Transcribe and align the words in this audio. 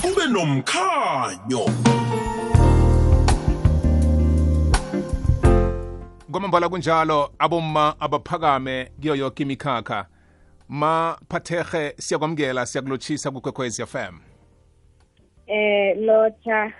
kube 0.00 0.26
nomkhanyo. 0.26 1.64
Kwamambala 6.30 6.68
kunjalo 6.68 7.30
aboma 7.38 7.94
abaphakame 8.00 8.90
kuyo 9.00 9.14
yonke 9.14 9.42
imikhakha. 9.42 10.06
Ma 10.68 11.18
phathege 11.28 11.94
siyakwamukela 11.98 12.66
siyakulotshisa 12.66 13.30
kukwekwezi 13.30 13.86
FM 13.86 14.34
eh 15.46 15.96
lotha 15.98 16.72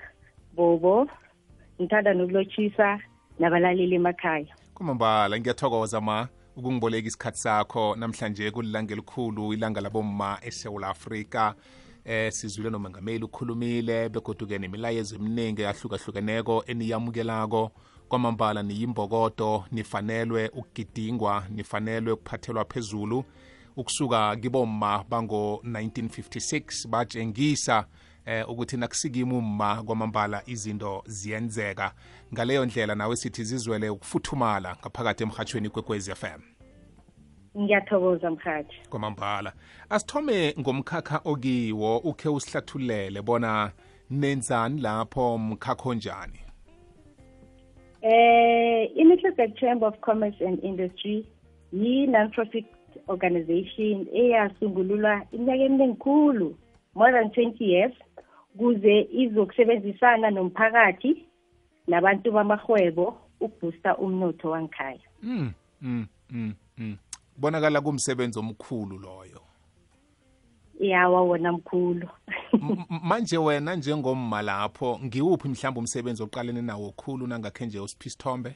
bobo 0.57 1.09
ngithanda 1.81 2.15
nokulotshisa 2.15 2.99
nabalaleli 3.39 3.95
emakhaya. 3.95 4.55
Kwamambala 4.75 5.39
ngiyathokoza 5.41 6.01
ma 6.01 6.29
ukungiboleka 6.57 7.09
isikhathi 7.09 7.39
sakho. 7.39 7.97
Namhlanje 7.97 8.51
kulilanga 8.51 8.93
elikhulu 8.93 9.53
ilanga 9.53 9.81
labomma 9.81 10.39
esewula 10.43 10.89
afrika. 10.89 11.55
Eh 12.05 12.33
sizwile 12.33 12.71
nomengameli 12.71 13.25
ukhulumile 13.25 14.09
begoduke 14.09 14.59
nemilayezo 14.59 15.17
eminingi 15.17 15.65
ahlukahlukeneko 15.65 16.65
eniyamukelako. 16.67 17.71
Kwamambala 18.09 18.63
niyimbokodo 18.63 19.65
nifanelwe 19.73 20.49
ukugidingwa 20.49 21.47
nifanelwe 21.51 22.13
ukuphathelwa 22.13 22.65
phezulu. 22.65 23.25
Ukusuka 23.77 24.37
kibomma 24.37 25.05
bango-1956 25.11 26.89
batshengisa 26.89 27.87
eh 28.27 28.49
ukuthi 28.51 28.77
nakusikima 28.77 29.37
umma 29.37 29.83
kwamambala 29.83 30.43
izinto 30.47 31.03
ziyenzeka. 31.07 31.95
Ngaleyo 32.35 32.65
ndlela 32.67 32.95
nawe 32.95 33.17
sithi 33.17 33.45
zizwele 33.45 33.91
ukufuthumala 33.91 34.77
ngaphakathi 34.81 35.23
emhathweni 35.23 35.71
kwekwezi 35.71 36.15
FM 36.15 36.54
ngiyathokoza 37.59 38.31
mhathi. 38.31 38.77
Kwamambala. 38.91 39.53
Asithome 39.91 40.55
ngomkhakha 40.61 41.21
okiwo 41.25 41.99
ukhe 41.99 42.29
usihlathulele 42.29 43.23
bona 43.23 43.73
nenzani 44.11 44.81
lapho 44.81 45.39
mkhakha 45.39 45.89
onjani? 45.91 46.41
Eh 48.03 48.91
iMiddelburg 48.97 49.57
Chamber 49.57 49.89
of 49.89 50.01
Commerce 50.01 50.41
and 50.47 50.65
Industry 50.65 51.27
yi 51.73 52.07
non-profit 52.07 52.67
organization 53.09 54.07
eyasungululwa 54.13 55.23
iminyaka 55.33 55.63
eminingi 55.65 55.97
khulu 55.99 56.57
more 56.95 57.13
than 57.13 57.29
20 57.45 57.65
years 57.65 57.93
kuze 58.59 59.09
izokusebenzisana 59.13 60.31
nomphakathi 60.31 61.27
nabantu 61.87 62.33
bamahwebo 62.33 63.19
ukuboosta 63.41 63.97
umnotho 63.97 64.51
wangikhaya 64.51 65.01
mm, 65.23 65.53
mm, 65.83 66.07
mm, 66.31 66.55
mm. 66.79 66.97
Kubonakala 67.35 67.81
kumsebenzi 67.81 68.39
omkhulu 68.39 68.99
loyo. 68.99 69.41
Yawa 70.81 71.23
wona 71.23 71.53
mkhulu. 71.53 72.09
M- 72.53 72.85
manje 73.03 73.39
wena 73.39 73.77
njengomma 73.77 74.43
lapho 74.43 75.01
ngiwuphi 75.05 75.49
mhlawumbe 75.49 75.81
umsebenzi 75.81 76.23
oqalene 76.23 76.63
nawo 76.63 76.91
khulu 76.91 77.27
nangakhe 77.27 77.67
nje 77.67 77.81
usiphi 77.81 78.09
isithombe 78.09 78.55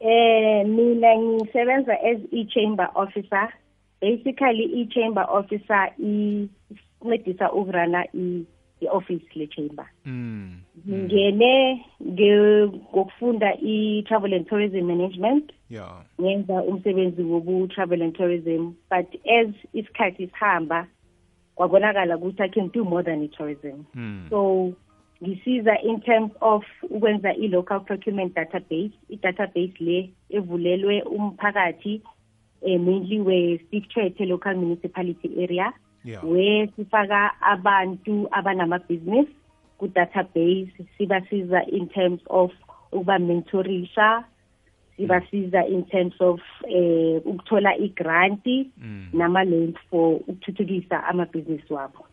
eh 0.00 0.66
mina 0.66 1.16
ngisebenza 1.18 1.92
as 2.00 2.18
i-chamber 2.32 2.90
officer. 2.94 3.52
Basically 4.00 4.64
i-chamber 4.82 5.26
officer 5.28 5.92
incedisa 5.98 7.52
ukurana 7.52 8.04
i-office 8.80 9.26
le-chamber 9.34 9.86
mm. 10.04 10.60
Ngingene 10.88 11.84
nge- 12.02 12.66
ngokufunda 12.92 13.54
i-travel 13.60 14.34
and 14.34 14.46
tourism 14.48 14.86
management. 14.86 15.52
Ya. 15.70 15.86
Ngenza 16.20 16.62
umsebenzi 16.62 17.22
wobu-travel 17.22 18.02
and 18.02 18.14
tourism 18.14 18.74
but 18.90 19.06
as 19.26 19.48
isikhathi 19.74 20.26
sihamba 20.26 20.86
kwabonakala 21.54 22.16
ukuthi 22.16 22.42
i 22.42 22.48
can 22.48 22.68
do 22.68 22.84
more 22.84 23.02
than 23.02 23.22
i-tourism 23.22 23.84
mm. 23.94 24.26
so 24.30 24.72
ngisiza 25.22 25.80
in 25.82 26.00
terms 26.00 26.30
of 26.40 26.62
ukwenza 26.90 27.34
i-local 27.34 27.80
procurement 27.80 28.34
database. 28.34 28.92
I-database 29.08 29.74
le 29.80 30.10
evulelwe 30.30 31.02
umphakathi 31.02 32.02
eh, 32.62 32.80
mainly 32.80 33.20
we-steve 33.20 33.86
chwethe 33.88 34.26
local 34.26 34.54
municipality 34.54 35.42
area 35.42 35.72
ya. 36.04 36.20
where 36.22 36.68
sifaka 36.76 37.32
abantu 37.40 38.28
abanama-business 38.30 39.26
ku-database 39.78 40.72
sibasiza 40.98 41.64
in 41.66 41.88
terms 41.88 42.20
of 42.28 42.52
ukuba 42.92 43.18
mentorisha 43.18 44.24
sibasiza 44.96 45.66
in 45.66 45.84
terms 45.84 46.14
of 46.20 46.40
eh 46.68 47.20
ukuthola 47.24 47.76
igranti 47.76 48.70
Mm. 48.78 49.08
nama-loans 49.12 49.76
for 49.90 50.14
ukuthuthukisa 50.16 51.04
amabhizinisi 51.04 51.72
wabo 51.72 52.06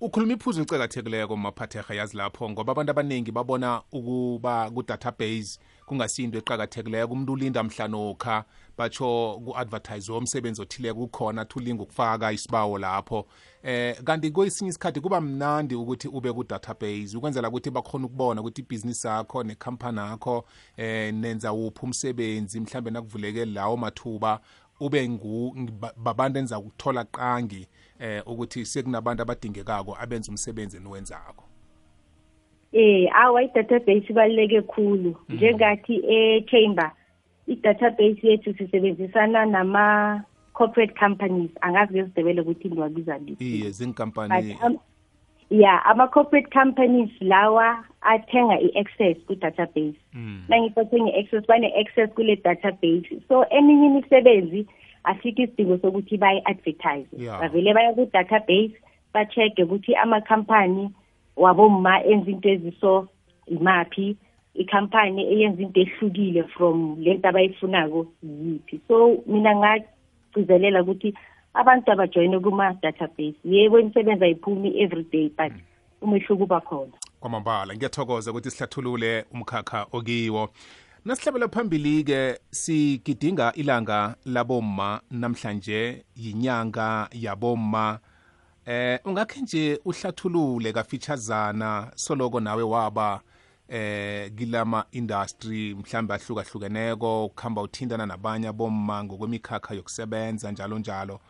ukhuluma 0.00 0.32
iphuzu 0.32 0.60
licakathekileko 0.60 1.36
maphatheha 1.36 1.94
yazi 1.94 2.16
lapho 2.16 2.50
ngoba 2.50 2.72
abantu 2.72 2.90
abaningi 2.90 3.32
babona 3.32 3.82
ukuba 3.92 4.70
ku-database 4.70 5.60
kungasinto 5.90 6.38
eqakathekileko. 6.38 7.12
Umuntu 7.12 7.32
ulinda 7.32 7.62
mhlanokha 7.62 8.44
batsho 8.78 9.40
ku-advertise 9.44 10.12
umsebenzi 10.12 10.62
othileko 10.62 11.00
ukhona 11.02 11.44
thulinga 11.44 11.82
ukufaka 11.82 12.32
isibawo 12.32 12.78
lapho. 12.78 13.26
Eh 13.62 13.96
kanti 14.04 14.30
kwesinye 14.30 14.70
isikhathi 14.70 15.00
kuba 15.00 15.20
mnandi 15.20 15.74
ukuthi 15.74 16.08
ube 16.08 16.32
ku-database 16.32 17.16
ukwenzela 17.16 17.48
ukuthi 17.48 17.70
bakhona 17.70 18.06
ukubona 18.06 18.40
ukuthi 18.40 18.60
ibhizinisi 18.62 19.06
yakho 19.06 19.42
nekhampani 19.42 19.98
yakho 19.98 20.44
eh 20.76 21.14
nenza 21.14 21.52
wuphi 21.52 21.80
umsebenzi 21.84 22.60
mhlambe 22.60 22.90
nakuvuleke 22.90 23.44
lawo 23.44 23.76
mathuba 23.76 24.40
ube 24.80 25.08
ngu 25.08 25.54
ba- 25.80 25.92
babantu 25.96 26.38
enza 26.38 26.58
ukuthola 26.58 27.04
qangi 27.04 27.68
eh 27.98 28.22
ukuthi 28.26 28.66
sekunabantu 28.66 29.22
abadingekako 29.22 29.96
abenza 30.00 30.30
umsebenzi 30.32 30.76
eniwenzako. 30.76 31.49
Eh 32.72 33.08
awa 33.14 33.42
i-database 33.42 34.06
ibaluleke 34.10 34.62
khulu. 34.62 35.16
Njengathi 35.28 35.94
e-chamber 36.06 36.90
i-database 37.46 38.22
yethu 38.22 38.54
sisebenzisana 38.54 39.46
nama-corporate 39.46 40.94
companies. 40.94 41.50
Angazi 41.60 41.94
ngezidebele 41.94 42.40
ukuthi 42.40 42.68
ngiwabiza 42.70 43.18
liphi. 43.18 43.44
Iye 43.44 43.70
zinkampani 43.70 44.54
but 44.54 44.64
um, 44.64 44.78
yeah 45.50 45.82
ama-corporate 45.90 46.50
companies 46.50 47.10
lawa 47.20 47.84
athenga 48.00 48.60
i-access 48.60 49.16
ku-database. 49.26 49.98
Mm. 50.14 50.44
nangisathenga 50.48 51.10
i-access 51.10 51.46
bane-access 51.46 52.14
kule 52.14 52.36
database. 52.36 53.20
So 53.28 53.44
eminye 53.50 53.86
imisebenzi 53.86 54.66
asikho 55.04 55.42
isidingo 55.42 55.78
sokuthi 55.78 56.16
bayi-advertise. 56.16 57.08
Yeah. 57.18 57.40
bavele 57.40 57.74
baya 57.74 57.94
ku-database 57.94 58.74
ba-check-e 59.14 59.64
ukuthi 59.64 59.96
amakhampani 59.96 60.90
wabomma 61.40 62.04
enza 62.04 62.30
into 62.30 62.48
eziso 62.48 63.08
imaphi 63.46 64.16
ikhampani 64.54 65.22
eyenza 65.32 65.62
into 65.62 65.80
ehlukile 65.80 66.44
from 66.44 66.96
lento 67.00 67.28
abayifunako 67.28 68.06
yiphi. 68.22 68.80
So 68.88 69.22
mina 69.26 69.56
ngagcizelela 69.56 70.82
ukuthi 70.82 71.14
abantu 71.54 71.92
abajoyine 71.92 72.38
kuma-database 72.38 73.40
yebo 73.44 73.80
imisebenzi 73.80 74.24
ayiphumi 74.24 74.80
every 74.80 75.04
day 75.12 75.28
but 75.28 75.52
umehluko 76.02 76.44
uba 76.44 76.60
khona. 76.60 76.92
Kwamambala 77.20 77.74
ngiyathokoza 77.74 78.30
ukuthi 78.30 78.50
sihlathulule 78.50 79.24
umkhakha 79.32 79.86
okiwo. 79.92 80.48
Nasihlabela 81.04 81.48
phambili-ke 81.48 82.38
sigidinga 82.50 83.52
ilanga 83.56 84.16
labomma 84.24 85.00
namhlanje 85.10 86.04
yinyanga 86.16 87.08
yabomma. 87.12 87.98
Eh 88.66 89.00
ungakhe 89.04 89.40
nje 89.40 89.80
uhlathulule 89.84 90.72
kafitshazana 90.72 91.92
soloko 91.94 92.40
nawe 92.40 92.62
waba 92.62 93.20
eh 93.68 94.32
kilama 94.34 94.84
industry 94.92 95.74
mhlambe 95.74 96.14
ahlukahlukeneko 96.14 97.24
ukuhamba 97.24 97.62
uthintana 97.62 98.06
nabanye 98.06 98.48
abomma 98.48 99.04
ngokwemikhakha 99.04 99.74
yokusebenza 99.74 100.52
njalo 100.52 100.78
njalo 100.78 101.20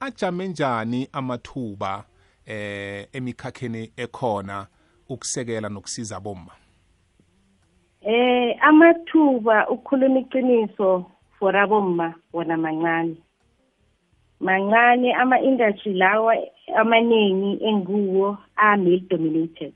ajame 0.00 0.48
njani 0.48 1.08
amathuba 1.12 2.04
eh 2.46 3.08
emikhakheni 3.12 3.92
ekhona 3.96 4.66
ukusekela 5.08 5.68
nokusiza 5.68 6.16
abomma 6.16 6.52
Eh 8.00 8.56
amathuba 8.62 9.66
ukukhuluma 9.68 10.18
iqiniso 10.20 11.06
for 11.38 11.56
abomma 11.56 12.14
wona 12.32 12.56
mancane. 12.56 13.16
Mancane 14.40 15.14
ama-industry 15.14 15.94
lawa 15.94 16.34
amaningi 16.76 17.64
enguwo 17.64 18.38
are-male 18.56 19.02
dominated. 19.10 19.72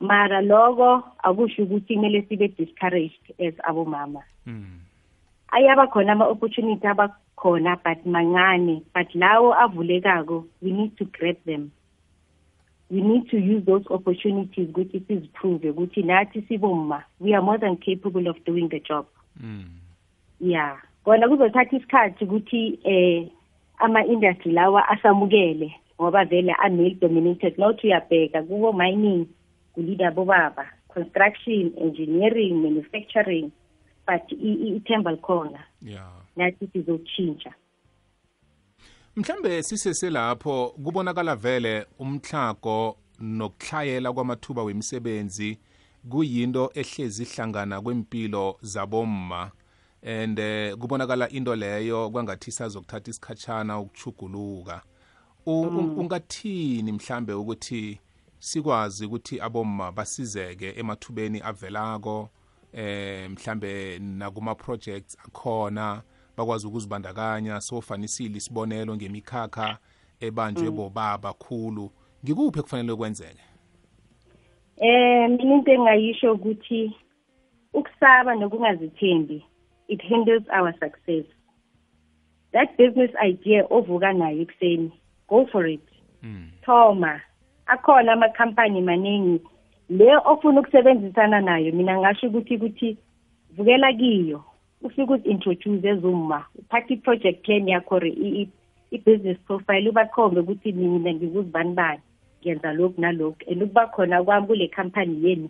Mara 0.00 0.40
loko 0.40 1.02
akusho 1.24 1.62
ukuthi 1.62 1.94
kumele 1.94 2.22
sibe 2.28 2.48
discouraged 2.48 3.34
as 3.38 3.54
abomama. 3.64 4.22
mm. 4.46 4.78
Ayaba 5.52 5.86
khona 5.86 6.12
ama-opportunity 6.12 6.86
abakhona 6.86 7.76
but 7.84 8.04
mancane 8.06 8.82
but 8.94 9.08
lawo 9.14 9.54
avulekako 9.54 10.44
we 10.62 10.70
need 10.72 10.96
to 10.96 11.04
grab 11.04 11.36
them. 11.46 11.70
we 12.90 13.00
need 13.00 13.28
to 13.30 13.36
use 13.38 13.64
those 13.66 13.84
opportunities 13.90 14.68
ukuthi 14.68 15.00
siziprove 15.00 15.70
ukuthi 15.70 16.02
nathi 16.02 16.42
sibomma 16.48 17.02
we 17.20 17.34
are 17.34 17.42
more 17.42 17.58
than 17.58 17.76
capable 17.76 18.28
of 18.28 18.36
doing 18.44 18.68
the 18.68 18.80
job 18.80 19.06
Mm. 19.42 19.64
yeah 20.40 20.76
kona 21.04 21.28
kuzothatha 21.28 21.76
isikhathi 21.76 22.24
ukuthi 22.24 22.78
eh 22.84 23.28
ama-industry 23.78 24.52
lawa 24.52 24.88
asamukele 24.88 25.74
ngoba 26.00 26.24
vele 26.24 26.52
a-male 26.58 26.96
dominated. 27.00 27.58
Not 27.58 27.84
uyabheka 27.84 28.42
kubo 28.42 28.72
mining 28.72 29.26
kulida 29.74 30.10
bobaba 30.10 30.66
construction 30.88 31.72
engineering 31.80 32.62
manufacturing 32.62 33.50
but 34.06 34.22
ithemba 34.30 35.10
likhona. 35.12 35.58
Yeah 35.82 36.26
nathi 36.36 36.66
sizotshintsha. 36.72 37.54
Mhlambe 39.16 39.62
siseselapho 39.62 40.74
kubonakala 40.84 41.36
vele 41.36 41.86
umthlago 41.98 42.96
nokuhlayela 43.20 44.12
kwamathuba 44.12 44.62
wemisebenzi 44.62 45.58
kuyinto 46.10 46.70
ehlezi 46.74 47.22
ihlangana 47.22 47.80
kwempilo 47.80 48.58
zabomma. 48.62 49.50
And 50.06 50.38
eh, 50.38 50.76
kubonakala 50.76 51.28
into 51.28 51.56
leyo 51.56 52.10
kwangathi 52.10 52.50
isazokuthatha 52.50 53.10
isikhatshana 53.10 53.80
ukuchuguluka 53.80 54.82
mm. 55.46 55.98
ungathini 55.98 56.92
mhlambe 56.92 57.32
ukuthi 57.32 58.00
sikwazi 58.38 59.06
ukuthi 59.06 59.40
abomma 59.40 59.92
basizeke 59.92 60.74
emathubeni 60.76 61.40
avelako 61.40 62.28
eh 62.72 63.30
mhlambe 63.30 63.98
nakuma 63.98 64.54
projects 64.54 65.18
akhona 65.26 66.02
bakwazi 66.36 66.66
ukuzibandakanya 66.66 67.60
sofanisile 67.60 68.36
isibonelo 68.36 68.96
ngemikhakha 68.96 69.78
ebanjwe 70.20 70.70
mm. 70.70 70.76
bobaba 70.76 71.32
khulu 71.32 71.90
ngikuphi 72.24 72.58
ekufanele 72.58 72.96
kwenzeke 72.96 73.44
eh 74.76 75.30
mina 75.30 75.54
into 75.54 75.72
engayisho 75.72 76.32
ukuthi 76.32 76.96
ukusaba 77.72 78.34
nokungazithembi 78.34 79.44
it 79.88 80.02
hinders 80.02 80.42
our 80.52 80.72
success. 80.72 81.24
That 82.52 82.76
business 82.76 83.10
idea 83.22 83.64
ovuka 83.70 84.12
nayo 84.12 84.42
ekuseni 84.42 84.92
go 85.28 85.46
for 85.52 85.66
it. 85.66 85.80
Mm. 86.22 86.50
thoma. 86.66 87.20
Akhona 87.66 88.12
amakhampani 88.12 88.80
maningi 88.82 89.40
le 89.88 90.16
ofuna 90.24 90.60
ukusebenzisana 90.60 91.40
nayo 91.40 91.72
mina 91.72 91.98
ngasho 91.98 92.26
ukuthi 92.26 92.56
ukuthi 92.56 92.96
vukela 93.56 93.92
kiyo. 93.92 94.44
Ufike 94.82 95.12
uzi-introduce 95.12 95.88
ezuma 95.88 96.44
uphathe 96.58 96.94
i-project 96.94 97.44
plan 97.44 97.68
yakho 97.68 98.00
i-business 98.90 99.38
profile 99.46 99.88
ubakhombe 99.88 100.40
ukuthi 100.40 100.72
mina 100.72 101.14
ngikuzibani 101.14 101.74
bani 101.74 102.00
ngenza 102.42 102.72
lokhu 102.72 103.00
nalokhu. 103.00 103.50
And 103.50 103.62
ukuba 103.62 103.86
khona 103.86 104.24
kwami 104.24 104.46
kule 104.46 104.68
khampani 104.68 105.24
yenu 105.24 105.48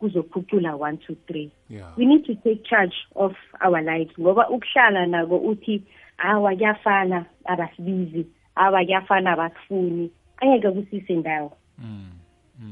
kuzophucula 0.00 0.76
one 0.76 0.96
two 0.96 1.16
three 1.26 1.50
yeah. 1.68 1.92
we 1.96 2.06
need 2.06 2.24
to 2.24 2.34
take 2.34 2.64
charge 2.64 2.94
of 3.14 3.32
our 3.60 3.82
lives 3.82 4.18
ngoba 4.20 4.48
ukuhlala 4.48 5.06
nako 5.06 5.36
uthi 5.36 5.82
hawa 6.16 6.54
kuyafana 6.54 7.24
abasibizi 7.44 8.26
hawa 8.54 8.84
kuyafana 8.84 9.32
abasifuni 9.32 10.10
angeke 10.40 10.70
kusise 10.70 11.16
ndawo 11.16 11.52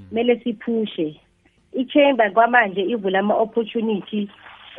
kumele 0.09 0.35
mm. 0.35 0.41
mm. 0.41 0.45
siphushe 0.45 1.21
i-chamber 1.73 2.33
kwamanje 2.33 2.83
ivula 2.83 3.19
ama-opportunity 3.19 4.29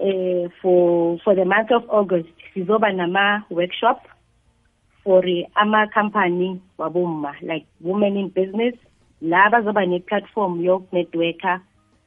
eh 0.02 0.50
for 0.62 1.19
for 1.19 1.36
the 1.36 1.45
month 1.45 1.72
of 1.72 1.84
August 1.90 2.30
sizoba 2.54 2.92
nama 2.92 3.44
workshop 3.50 4.00
for 5.04 5.24
ama 5.56 5.88
company 5.88 6.62
wabomma 6.78 7.36
like 7.42 7.66
women 7.81 8.18
in 8.18 8.30
business 8.30 8.75
la 9.22 9.50
bazoba 9.50 9.86
ne 9.86 10.00
platform 10.00 10.63
yok 10.63 10.94
networker 10.94 11.62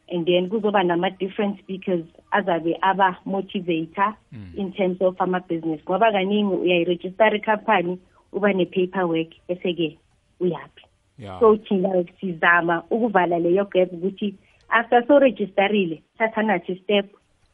and 0.09 0.27
then 0.27 0.49
kuzoba 0.49 0.83
nama 0.85 1.11
different 1.11 1.59
speakers 1.61 2.05
azabe 2.33 2.79
aba 2.83 3.19
motivator 3.27 4.15
mm. 4.33 4.55
in 4.57 4.73
terms 4.73 5.01
of 5.01 5.21
ama 5.21 5.41
business. 5.41 5.81
Ngoba 5.85 6.13
kaningi 6.13 6.55
uyayiregister 6.55 7.45
company 7.45 7.99
uba 8.33 8.53
ne 8.53 8.65
paperwork 8.65 9.31
bese 9.49 9.75
ke 9.75 9.99
uyaphi. 10.41 10.85
Yeah. 11.19 11.41
so 11.41 11.57
thina 11.57 12.05
sizama 12.21 12.83
ukuvala 12.91 13.39
leyo 13.39 13.65
gap 13.65 13.93
ukuthi 13.93 14.35
after 14.69 15.07
so 15.07 15.19
registerile 15.19 16.03
thatha 16.19 16.43
nathi 16.43 16.77
step 16.83 17.07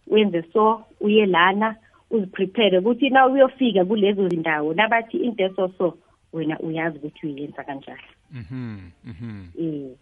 wenze 0.07 0.43
so 0.53 0.85
uye 1.01 1.27
lana 1.27 1.77
uziprepare 2.11 2.79
ukuthi 2.79 3.11
na 3.11 3.27
uyofika 3.27 3.85
kulezo 3.85 4.29
zindawo 4.29 4.75
nabathi 4.75 5.17
into 5.17 5.55
so 5.57 5.73
so 5.79 5.99
wena 6.33 6.59
uyazi 6.61 6.99
ukuthi 6.99 7.27
uyenza 7.27 7.65
kanjani. 7.65 8.09
Mhm 8.33 8.91
mhm. 9.05 9.47
Eh 9.59 9.97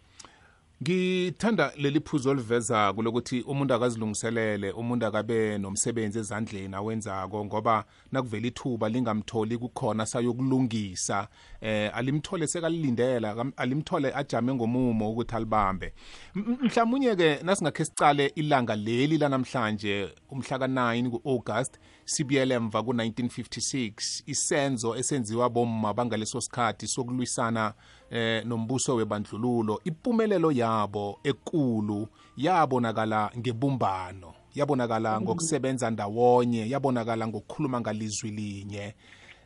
ngithanda 0.83 1.73
leli 1.77 2.01
phuzo 2.01 2.31
oliveza 2.31 2.93
kulokuthi 2.93 3.41
umuntu 3.41 3.75
akazilungiselele 3.75 4.71
umuntu 4.73 5.07
akabe 5.07 5.59
nomsebenzi 5.59 6.19
ezandleni 6.19 6.75
awenzako 6.75 7.45
ngoba 7.45 7.85
nakuvela 8.13 8.47
ithuba 8.47 8.89
lingamtholi 8.89 9.59
kukhona 9.59 10.07
sayokulungisa 10.07 11.29
eh 11.61 11.91
alimthole 11.97 12.47
sekalilindela 12.47 13.47
alimthole 13.57 14.13
ajame 14.15 14.55
ngomumo 14.55 15.11
ukuthi 15.11 15.37
alibambe. 15.37 15.93
Mhlawumnye 16.35 17.17
ke 17.17 17.39
nasingakhe 17.43 17.85
sicale 17.85 18.27
ilanga 18.35 18.77
leli 18.77 19.19
lanamhlanje 19.19 20.09
umhla 20.31 20.57
ka9 20.59 21.09
kuAugust 21.11 21.79
sibuyele 22.07 22.55
emva 22.55 22.81
ku1956 22.81 24.23
isenzo 24.27 24.97
esenziwa 24.97 25.51
bomma 25.51 25.95
bangaleso 25.95 26.41
sikhathi 26.41 26.87
sokulwisana 26.87 27.75
eh 28.11 28.45
nombuso 28.47 28.95
webandlululo 28.95 29.81
impumelelo 29.85 30.53
yabo 30.53 31.19
ekulu 31.25 32.09
yabonakala 32.37 33.31
ngebumbano 33.39 34.35
yabonakala 34.55 35.21
ngokusebenza 35.21 35.91
ndawonye 35.91 36.69
yabonakala 36.71 37.29
ngokukhuluma 37.29 37.81
ngalizwi 37.81 38.31
linye. 38.31 38.95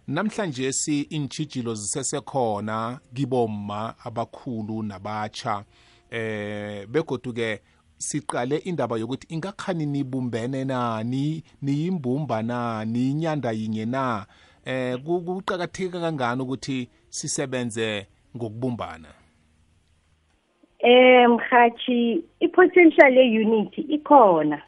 Namhlanje 0.07 0.73
si 0.73 1.01
intshijilo 1.01 1.75
zisesekhona 1.75 3.01
kibomma 3.15 3.95
abakhulu 4.05 4.83
nabatsha 4.83 5.65
eh 6.11 6.87
begoduke 6.87 7.63
siqale 8.01 8.57
indaba 8.57 8.99
yokuthi 8.99 9.27
ingakhani 9.35 9.87
nibumbene 9.87 10.65
nani 10.65 11.43
niyimbumba 11.63 12.43
nani 12.43 13.11
inyanda 13.11 13.51
yinye 13.53 13.85
na? 13.85 14.27
Eh 14.65 14.97
kuqakatheke 15.05 16.01
kangani 16.01 16.43
ukuthi 16.43 16.89
sisebenze 17.09 18.07
ngokubumbana? 18.37 19.09
Eh 20.79 21.29
mhathi 21.29 22.25
i-potential 22.41 23.13
ye-unity 23.17 23.81
ikhona 23.81 24.63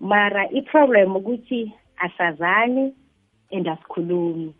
mara 0.00 0.48
i-problem 0.50 1.16
ukuthi 1.16 1.72
asazani 1.96 2.94
and 3.52 3.66
asikhulumi. 3.66 4.54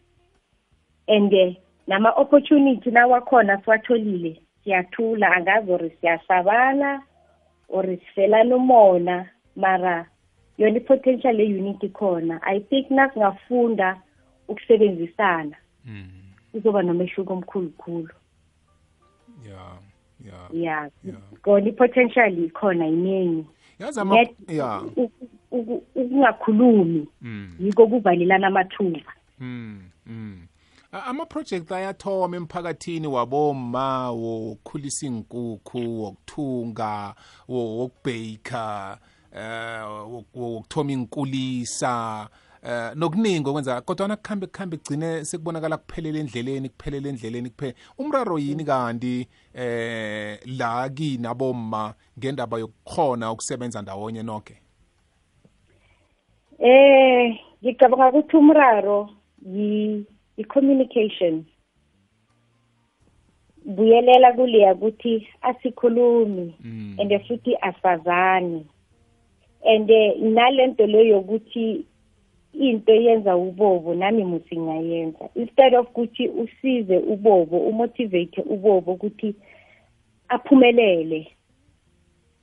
And 1.08 1.56
nama-opportunity 1.87 2.90
nawakhona 2.90 3.62
siwatholile 3.64 4.43
siyathula 4.64 5.32
angazi 5.37 5.73
ori 5.73 5.90
siyasabana 6.00 7.02
or 7.69 7.85
sifelana 7.87 8.57
umona 8.57 9.29
mara 9.57 10.07
yona 10.59 10.77
i-potential 10.77 11.41
ye-unity 11.41 11.87
ikhona 11.87 12.41
i 12.43 12.61
think 12.61 12.91
nasingafunda 12.91 14.01
ukusebenzisana 14.49 15.57
mm. 15.85 16.09
kuzoba 16.53 16.83
nomehluko 16.83 17.33
omkhulu 17.33 17.71
khulu 17.71 18.09
yeah 20.53 20.89
Yeah. 21.05 21.19
kona 21.43 21.69
i-potential 21.69 22.39
ikhona 22.45 22.87
iningi 22.87 23.47
u- 25.51 25.83
ukungakhulumi 25.95 27.09
mm. 27.23 27.57
yiko 27.61 27.87
kuvalelana 27.87 28.47
amathuba 28.47 29.13
Mm, 29.41 29.83
mm. 30.07 30.47
Ama-project 31.07 31.73
ayathoma 31.73 32.37
emphakathini 32.37 33.07
waboma 33.07 34.11
wokukhulisa 34.11 35.07
inkukhu 35.07 36.02
wokuthunga 36.02 37.14
wo- 37.49 37.76
wokubheka 37.78 38.99
eh 39.33 39.83
wo- 40.11 40.25
wokuthoma 40.35 40.93
inkulisa 40.93 42.28
eh 42.62 42.93
nokuningi 42.95 43.49
okwenza. 43.49 43.81
Kodwa 43.81 44.09
nakukhambe 44.09 44.47
kukhambe 44.47 44.76
kugcine 44.76 45.25
sekubonakala 45.25 45.76
kuphelela 45.76 46.19
endleleni 46.19 46.69
kuphelela 46.69 47.09
endleleni 47.09 47.50
kuphela 47.50 47.75
umraro 47.99 48.38
yini 48.38 48.64
kanti 48.64 49.28
eh 49.55 50.38
la 50.47 50.88
kinaboma 50.88 51.95
ngendaba 52.19 52.59
yokukhona 52.59 53.33
ukusebenza 53.33 53.83
ndawonye 53.83 54.23
nonke 54.23 54.57
eh 56.59 57.38
ngicabanga 57.64 58.09
ukuthi 58.09 58.37
umraro 58.37 59.11
yi 59.47 60.05
i-communication. 60.38 61.45
Buyelela 63.64 64.33
kuleya 64.33 64.75
ukuthi 64.75 65.28
asikhulumi 65.42 66.54
Mm. 66.64 66.97
and 67.00 67.12
futhi 67.26 67.57
asazani. 67.61 68.66
And 69.64 69.90
nalento 70.21 70.87
leyo 70.87 71.04
yokuthi 71.04 71.85
into 72.52 72.92
yenza 72.92 73.37
ubobo 73.37 73.95
nami 73.95 74.25
muthi 74.25 74.59
ngayenza 74.59 75.28
instead 75.35 75.75
of 75.75 75.87
ukuthi 75.87 76.28
usize 76.28 76.99
ubobo 76.99 77.59
umotivate 77.59 78.40
ubobo 78.40 78.92
ukuthi 78.92 79.35
aphumelele 80.28 81.33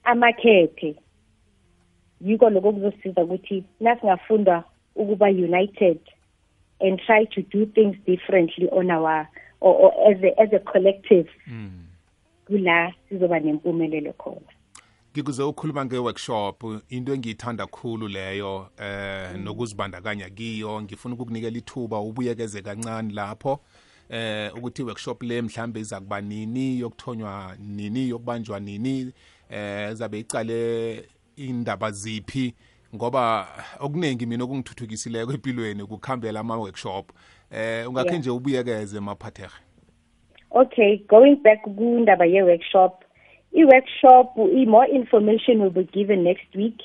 amakhethe 0.03 0.95
yiko 2.21 2.49
lokho 2.49 2.71
kuzosiza 2.71 3.23
ukuthi 3.23 3.63
nasingafunda 3.79 4.63
ukuba 4.95 5.27
united 5.27 5.99
and 6.82 7.00
try 7.00 7.25
to 7.25 7.41
do 7.41 7.65
things 7.65 7.96
differently 8.05 8.70
on 8.70 8.91
our 8.91 9.27
or, 9.60 9.74
or 9.74 10.12
as 10.12 10.24
a 10.24 10.41
as 10.41 10.53
a 10.53 10.60
collective. 10.60 11.27
Kula 12.48 12.94
sizoba 13.10 13.39
nempumelelo 13.39 14.13
khona. 14.13 14.51
Ngikuze 15.13 15.44
ukhuluma 15.44 15.86
nge-workshop 15.86 16.63
into 16.89 17.13
engiyithanda 17.13 17.67
khulu 17.67 18.08
leyo 18.08 18.70
eh 18.77 19.36
nokuzibandakanya 19.38 20.29
kiyo 20.29 20.82
ngifuna 20.82 21.15
ukukunikela 21.15 21.58
ithuba 21.58 22.00
ubuyekeze 22.00 22.62
kancane 22.62 23.13
lapho 23.13 23.60
eh 24.10 24.51
ukuthi 24.58 24.82
i-workshop 24.82 25.24
le 25.24 25.41
mhlambe 25.41 25.79
iza 25.79 26.00
kuba 26.00 26.22
nini 26.22 26.79
yokuthonywa 26.79 27.55
nini 27.60 28.10
yokubanjwa 28.10 28.60
nini 28.60 29.12
eh 29.50 29.94
zabe 29.94 30.20
icale 30.20 31.10
indaba 31.36 31.91
ziphi 31.91 32.53
ngoba 32.95 33.47
okuningi 33.79 34.25
mina 34.25 34.43
okungithuthukisileyo 34.43 35.31
empilweni 35.33 35.81
ukukhambela 35.83 36.39
ama-workshop 36.39 37.11
eh 37.51 37.89
ungakhe 37.89 38.09
Yeah. 38.09 38.19
nje 38.19 38.29
ubuyekeze 38.29 38.99
maphathege 38.99 39.53
Okay, 40.51 40.97
going 41.09 41.35
back 41.35 41.61
kundaba 41.63 42.25
ye-workshop. 42.25 43.03
I-workshop, 43.53 44.37
i-more 44.37 44.87
information 44.87 45.61
will 45.61 45.69
be 45.69 45.83
given 45.83 46.23
next 46.23 46.55
week 46.55 46.79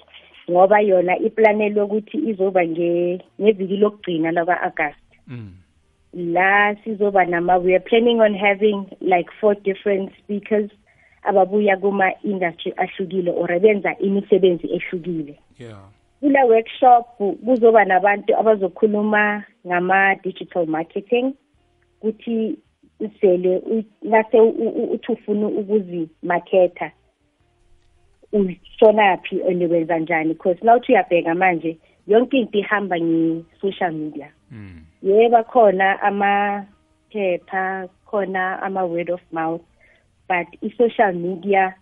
ngoba 0.50 0.81
yona 0.81 1.19
iplanelwe 1.19 1.83
ukuthi 1.83 2.19
izoba 2.19 2.64
nge- 2.64 3.21
ngeviki 3.40 3.76
lokugcina 3.76 4.31
laka-August. 4.31 4.99
mm. 5.26 5.52
La 6.14 6.76
sizoba 6.85 7.25
nama 7.25 7.57
we 7.59 7.75
are 7.75 7.85
planning 7.85 8.21
on 8.21 8.35
having 8.35 8.85
like 9.00 9.31
four 9.40 9.55
different 9.55 10.12
speakers 10.19 10.71
ababuya 11.23 11.76
kuma 11.76 12.12
industry 12.25 12.73
ahlukile 12.76 13.31
or 13.31 13.61
benza 13.61 13.99
imisebenzi 13.99 14.67
ehlukile. 14.73 15.38
yeah 15.59 15.79
Kula 16.21 16.45
workshop 16.47 17.07
kuzoba 17.45 17.85
nabantu 17.85 18.37
abazokhuluma 18.37 19.45
ngama 19.67 20.15
digital 20.23 20.67
marketing 20.67 21.35
kuthi 22.00 22.59
usele 23.00 23.59
u- 23.59 23.85
nase 24.03 24.41
u- 24.41 24.49
u- 24.49 24.93
uthi 24.93 25.12
ufuna 25.12 25.47
ukuzimaketha 25.47 26.91
ushonaphi 28.33 29.43
and 29.49 29.62
wenza 29.62 29.99
njani? 29.99 30.29
Because 30.35 30.59
nawuthi 30.65 30.93
uyabheka 30.93 31.35
manje 31.35 31.79
yonke 32.07 32.39
into 32.39 32.59
ihamba 32.59 33.00
nge-social 33.00 33.93
media. 33.93 34.33
Mm. 34.50 34.85
yeba 35.03 35.45
khona 35.45 36.03
amaphepha 36.03 37.89
khona 38.07 38.62
ama-word 38.62 39.11
of 39.11 39.21
mouth 39.33 39.62
but 40.29 40.47
i-social 40.62 41.12
media 41.15 41.75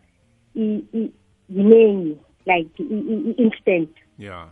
i- 0.56 0.82
i- 0.94 1.10
yiningi 1.50 2.16
like 2.46 2.70
i- 2.78 2.84
i- 3.12 3.30
i-instant 3.30 3.88
yeah 4.18 4.46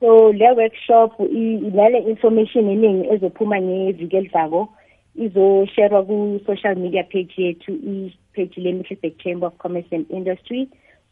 so 0.00 0.32
le 0.32 0.52
workshop 0.52 1.20
i- 1.20 1.60
inale 1.68 1.98
information 1.98 2.68
eningi 2.70 3.08
ezophuma 3.08 3.60
ngeviki 3.60 4.16
elizako 4.16 4.68
izosharwa 5.14 6.04
ku-social 6.04 6.76
media 6.76 7.04
page 7.04 7.34
yethu 7.36 7.72
i-page 7.72 8.60
le-middleburg 8.60 9.16
chamber 9.18 9.46
of 9.48 9.56
commerce 9.56 9.88
and 9.96 10.06
industry 10.10 10.68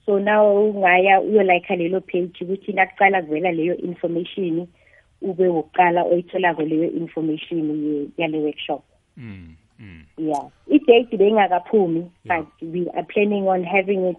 so 0.07 0.19
now 0.19 0.71
ungaya 0.71 1.21
uyolayikha 1.21 1.77
lelo 1.77 2.01
page 2.01 2.45
ukuthi 2.45 2.73
nakuqala 2.73 3.23
kuvela 3.23 3.53
leyo 3.53 3.77
information 3.77 4.67
ube 5.23 5.49
wokuqala 5.49 6.03
oyitholako 6.05 6.63
leyo 6.63 6.91
information 6.91 7.85
ye- 7.85 8.09
yale 8.19 8.39
workshop 8.39 8.83
mm. 9.17 9.55
Mm. 9.81 10.03
yeah 10.19 10.45
i-date 10.71 11.17
beyingakaphumi 11.17 12.11
Yeah. 12.25 12.43
but 12.43 12.63
we 12.75 12.91
are 12.91 13.03
planning 13.05 13.49
on 13.49 13.65
having 13.65 14.05
it 14.11 14.17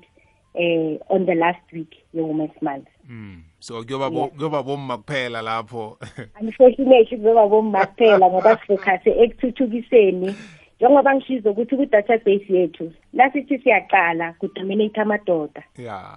uh, 0.55 1.15
on 1.15 1.25
the 1.25 1.35
last 1.35 1.71
week 1.73 1.93
ye-women's 2.13 2.61
month 2.61 2.87
Mm. 3.09 3.41
So 3.65 3.83
kuyoba 3.83 4.11
kuyoba 4.11 4.63
bomma 4.63 4.97
kuphela 4.97 5.41
lapho. 5.41 5.97
Unfortunately 6.41 7.17
kuzoba 7.17 7.47
bomma 7.47 7.85
kuphela 7.85 8.29
ngoba 8.29 8.57
sifocuse 8.57 9.09
ekuthuthukiseni. 9.23 10.35
Njengoba 10.79 11.15
ngishizo 11.15 11.51
ukuthi 11.51 11.75
ku-database 11.75 12.53
yethu 12.53 12.93
nasithi 13.13 13.57
siyaqala 13.57 14.33
kudominate 14.39 15.01
amadoda. 15.01 15.63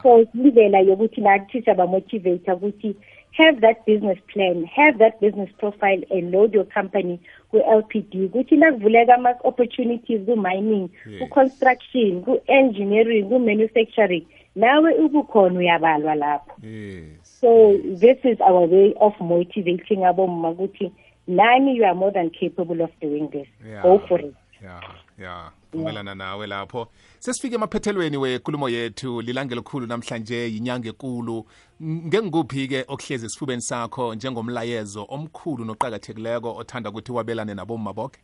So 0.02 0.20
indlela 0.34 0.78
yokuthi 0.78 1.20
nathi 1.20 1.62
siyabamotivate 1.62 2.52
ukuthi 2.52 2.94
have 3.32 3.60
that 3.60 3.86
business 3.86 4.18
plan 4.32 4.64
have 4.64 4.98
that 4.98 5.20
business 5.20 5.50
profile 5.58 6.02
and 6.10 6.30
load 6.32 6.52
your 6.52 6.64
company 6.64 7.20
ku-lpd 7.50 8.24
ukuthi 8.28 8.56
nakuvuleka 8.56 9.14
ama-opportunities 9.14 10.20
ku-mining 10.26 10.90
ku-construction 11.18 12.22
ku-engineering 12.24 13.28
ku-manufacturing 13.28 14.26
nawe 14.56 14.90
ubukhona 15.04 15.58
uyabalwa 15.58 16.14
lapho. 16.14 16.52
Yes. 16.62 17.27
So 17.40 17.78
this 18.00 18.18
is 18.24 18.40
our 18.40 18.66
way 18.66 18.94
of 19.00 19.20
motivating 19.20 20.04
abomma 20.04 20.50
ukuthi 20.50 20.92
nani 21.26 21.76
you 21.76 21.84
are 21.84 21.94
more 21.94 22.12
than 22.12 22.30
capable 22.30 22.80
of 22.82 22.90
doing 23.00 23.28
this. 23.30 23.46
Yeah. 23.66 23.82
go 23.82 23.98
for 24.08 24.20
it. 24.20 24.34
Ya 24.62 24.80
ya 25.18 25.50
vumelana 25.72 26.14
nawe 26.14 26.46
lapho. 26.46 26.86
Sesifike 27.18 27.54
emaphethelweni 27.54 28.16
wenkulumo 28.16 28.68
yethu 28.68 29.20
lilange 29.20 29.54
elikhulu 29.54 29.86
namhlanje 29.86 30.36
yinyanga 30.36 30.88
ekulu. 30.88 31.44
N- 31.80 32.02
ngengikuphi-ke 32.06 32.84
okuhlezi 32.88 33.26
esifubeni 33.26 33.62
sakho 33.62 34.14
njengomlayezo 34.14 35.06
omkhulu 35.08 35.64
noqakathekileko 35.64 36.56
othanda 36.56 36.90
ukuthi 36.90 37.12
wabelane 37.12 37.54
nabomma 37.54 37.92
bonke 37.92 38.20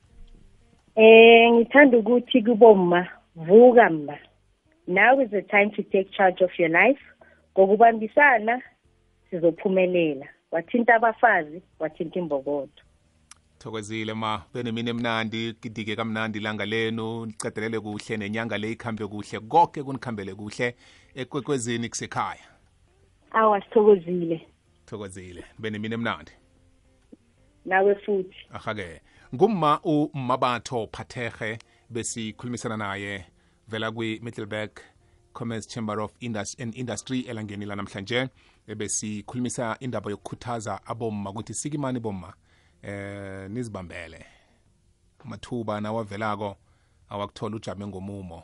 eh 0.96 1.52
ngithanda 1.52 1.98
ukuthi 1.98 2.42
kubomma 2.42 3.08
vuka 3.36 3.90
mba 3.90 4.18
now 4.86 5.20
is 5.20 5.30
the 5.30 5.42
time 5.42 5.70
to 5.70 5.82
take 5.82 6.10
charge 6.16 6.44
of 6.44 6.58
your 6.58 6.70
life. 6.70 7.00
Ngokubambisana 7.52 8.62
sizophumelela. 9.34 10.26
Wathinta 10.50 10.94
abafazi 10.94 11.62
wathinta 11.78 12.18
imbokodo. 12.18 12.82
Thokozile 13.58 14.14
ma. 14.14 14.42
Benemini 14.54 14.90
emnandi 14.90 15.52
gidike 15.62 15.96
kamnandi 15.96 16.38
ilanga 16.38 16.66
lenu. 16.66 17.26
Licadelele 17.26 17.80
kuhle 17.80 18.16
nenyanga 18.16 18.58
le 18.58 18.72
ikhambe 18.72 19.06
kuhle. 19.06 19.40
Konke 19.40 19.82
kunikhambele 19.82 20.34
kuhle 20.34 20.74
ekwekwezini 21.14 21.88
kusekhaya. 21.88 22.44
Awa 23.32 23.60
sithokozile. 23.60 24.46
Thokozile. 24.86 25.44
Benemini 25.58 25.94
emnandi. 25.94 26.32
Nawe 27.64 27.94
futhi. 27.94 28.36
Ahake. 28.52 29.00
Ngumma 29.34 29.80
umabatho 29.82 30.88
phathege 30.92 31.58
besikhulumisana 31.90 32.76
naye 32.76 33.24
vela 33.68 33.90
kwi-middleburg 33.90 34.70
commerce 35.32 35.66
chamber 35.68 36.00
of 36.00 36.12
Indus 36.20 36.60
and 36.60 36.74
industry 36.76 37.20
elangeni 37.20 37.66
lanamhlanje. 37.66 38.28
Besikhulumisa 38.66 39.76
indaba 39.80 40.10
yokukhuthaza 40.10 40.86
abomma 40.86 41.30
ukuthi 41.30 41.54
sikimani 41.54 42.00
bomma 42.00 42.34
eh 42.82 43.50
nizibambele. 43.50 44.26
Mathuba 45.24 45.80
nawavelako 45.80 46.56
awakuthola 47.08 47.56
ujame 47.56 47.86
ngomumo. 47.86 48.42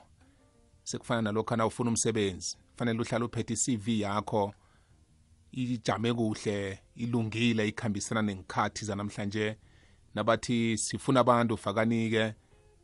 Sekufana 0.82 1.22
nalokho 1.22 1.56
na 1.56 1.66
ufuna 1.66 1.90
umsebenzi 1.90 2.56
fanele 2.76 3.00
uhlale 3.00 3.24
uphethe 3.24 3.54
i-cv 3.54 3.88
yakho 3.88 4.54
ijame 5.52 6.14
kuhle 6.14 6.78
ilungile 6.94 7.68
ikhambisana 7.68 8.22
nengikhathi 8.22 8.84
zanamhlanje. 8.84 9.56
Nabathi 10.14 10.78
sifuna 10.78 11.20
abantu 11.20 11.56
fakanike 11.56 12.34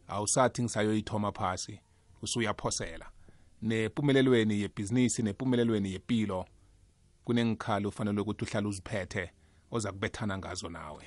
awusathi 0.09 0.63
ngisayoyithoma 0.63 1.33
phasi 1.33 1.81
usuyaphosela. 2.23 3.11
Nempumelelweni 3.63 4.61
yebhizinisi 4.61 5.23
nempumelelweni 5.23 5.93
yempilo 5.93 6.47
kunengikhali 7.27 7.87
ufanele 7.87 8.21
ukuthi 8.21 8.45
uhlale 8.45 8.69
uziphethe 8.69 9.25
oza 9.71 9.93
kubethana 9.93 10.39
ngazo 10.39 10.69
nawe. 10.69 11.05